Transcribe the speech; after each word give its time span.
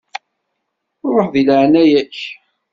Ruḥ, 1.13 1.27
deg 1.33 1.45
leεnaya-k. 1.47 2.17